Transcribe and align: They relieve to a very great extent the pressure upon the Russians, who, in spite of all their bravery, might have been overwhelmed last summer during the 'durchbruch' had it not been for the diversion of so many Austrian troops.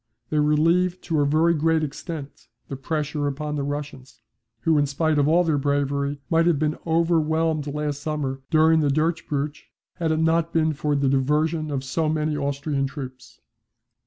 They 0.31 0.39
relieve 0.39 0.99
to 1.01 1.19
a 1.21 1.27
very 1.27 1.53
great 1.53 1.83
extent 1.83 2.47
the 2.69 2.75
pressure 2.75 3.27
upon 3.27 3.55
the 3.55 3.61
Russians, 3.61 4.21
who, 4.61 4.79
in 4.79 4.87
spite 4.87 5.19
of 5.19 5.27
all 5.27 5.43
their 5.43 5.59
bravery, 5.59 6.17
might 6.27 6.47
have 6.47 6.57
been 6.57 6.79
overwhelmed 6.87 7.67
last 7.67 8.01
summer 8.01 8.41
during 8.49 8.79
the 8.79 8.89
'durchbruch' 8.89 9.65
had 9.97 10.11
it 10.11 10.17
not 10.19 10.53
been 10.53 10.73
for 10.73 10.95
the 10.95 11.07
diversion 11.07 11.69
of 11.69 11.83
so 11.83 12.09
many 12.09 12.35
Austrian 12.35 12.87
troops. 12.87 13.41